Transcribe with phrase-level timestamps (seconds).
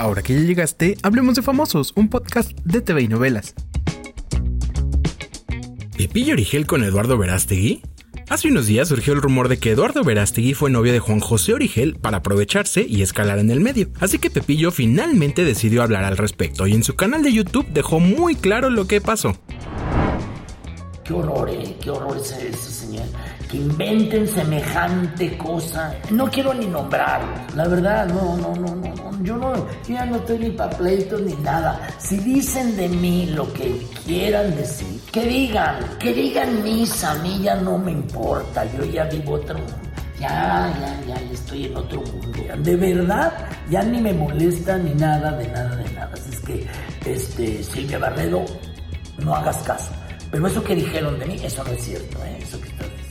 [0.00, 3.54] Ahora que ya llegaste, hablemos de Famosos, un podcast de TV y novelas.
[5.94, 7.82] ¿Pepillo Origel con Eduardo Verástegui?
[8.30, 11.52] Hace unos días surgió el rumor de que Eduardo Verástegui fue novio de Juan José
[11.52, 13.90] Origel para aprovecharse y escalar en el medio.
[14.00, 18.00] Así que Pepillo finalmente decidió hablar al respecto y en su canal de YouTube dejó
[18.00, 19.36] muy claro lo que pasó.
[21.10, 23.02] Qué horror, eh, qué horror es eso, señor.
[23.50, 25.92] Que inventen semejante cosa.
[26.12, 27.34] No quiero ni nombrarlo.
[27.56, 29.24] La verdad, no, no, no, no.
[29.24, 31.80] Yo no, ya no estoy ni para pleitos ni nada.
[31.98, 37.40] Si dicen de mí lo que quieran decir, que digan, que digan misa, a mí
[37.42, 38.64] ya no me importa.
[38.72, 39.74] Yo ya vivo otro mundo.
[40.20, 42.38] Ya, ya, ya, ya estoy en otro mundo.
[42.58, 43.32] De verdad,
[43.68, 46.10] ya ni me molesta ni nada, de nada, de nada.
[46.12, 46.66] Así es que,
[47.04, 48.44] este, Silvia Barredo,
[49.18, 49.90] no hagas caso.
[50.30, 52.38] Pero eso que dijeron de mí, eso no es cierto, ¿eh?
[52.40, 53.10] Eso que estás diciendo.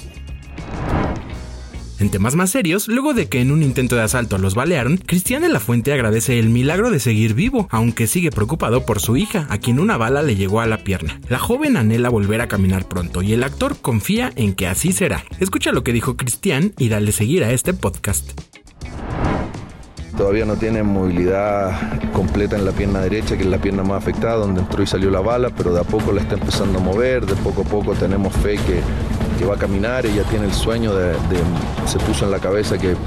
[2.00, 5.42] En temas más serios, luego de que en un intento de asalto los balearon, Cristian
[5.42, 9.47] de la Fuente agradece el milagro de seguir vivo, aunque sigue preocupado por su hija,
[9.50, 11.20] a quien una bala le llegó a la pierna.
[11.28, 15.25] La joven anhela volver a caminar pronto y el actor confía en que así será.
[15.42, 18.31] Escucha lo que dijo Cristian y dale seguir a este podcast.
[20.20, 21.72] Todavía no tiene movilidad
[22.12, 25.09] completa en la pierna derecha, que es la pierna más afectada, donde entró y salió
[25.09, 27.94] la bala, pero de a poco la está empezando a mover, de poco a poco
[27.94, 28.81] tenemos fe que,
[29.40, 31.14] que va a caminar, ella tiene el sueño de,
[31.86, 32.97] se puso en la cabeza que el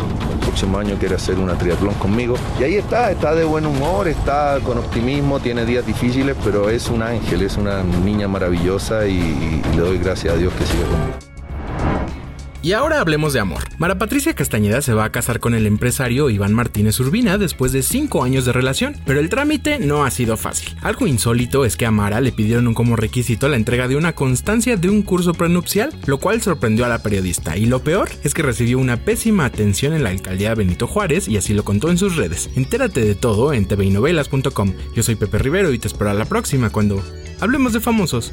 [0.40, 2.36] próximo año quiere hacer una triatlón conmigo.
[2.58, 6.88] Y ahí está, está de buen humor, está con optimismo, tiene días difíciles, pero es
[6.88, 10.84] un ángel, es una niña maravillosa y, y le doy gracias a Dios que siga
[10.86, 11.31] conmigo.
[12.64, 13.64] Y ahora hablemos de amor.
[13.78, 17.82] Mara Patricia Castañeda se va a casar con el empresario Iván Martínez Urbina después de
[17.82, 20.76] 5 años de relación, pero el trámite no ha sido fácil.
[20.80, 24.76] Algo insólito es que a Mara le pidieron como requisito la entrega de una constancia
[24.76, 27.56] de un curso prenupcial, lo cual sorprendió a la periodista.
[27.56, 31.36] Y lo peor es que recibió una pésima atención en la alcaldía Benito Juárez y
[31.36, 32.48] así lo contó en sus redes.
[32.54, 34.72] Entérate de todo en tvinovelas.com.
[34.94, 37.02] Yo soy Pepe Rivero y te espero a la próxima cuando
[37.40, 38.32] hablemos de famosos.